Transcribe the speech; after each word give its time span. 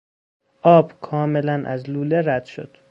آب 0.61 0.91
کاملا 1.01 1.63
از 1.65 1.89
لوله 1.89 2.21
رد 2.25 2.45
شد. 2.45 2.77